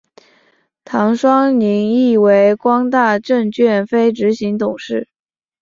[0.83, 5.07] 唐双宁亦为光大证券非执行董事。